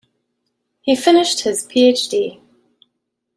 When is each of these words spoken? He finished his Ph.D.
He 0.81 0.95
finished 0.95 1.41
his 1.41 1.63
Ph.D. 1.63 2.41